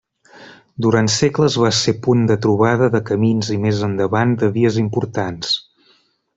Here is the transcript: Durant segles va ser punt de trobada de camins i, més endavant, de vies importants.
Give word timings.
Durant 0.85 1.09
segles 1.15 1.57
va 1.63 1.69
ser 1.81 1.93
punt 2.07 2.25
de 2.33 2.39
trobada 2.47 2.89
de 2.97 3.03
camins 3.11 3.53
i, 3.59 3.61
més 3.67 3.85
endavant, 3.91 4.35
de 4.45 4.53
vies 4.59 4.81
importants. 4.87 5.57